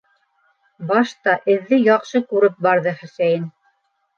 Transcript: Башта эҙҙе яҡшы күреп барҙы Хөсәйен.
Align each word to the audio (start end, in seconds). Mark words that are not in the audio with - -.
Башта 0.91 1.35
эҙҙе 1.55 1.79
яҡшы 1.81 2.23
күреп 2.33 2.59
барҙы 2.69 2.95
Хөсәйен. 3.03 3.45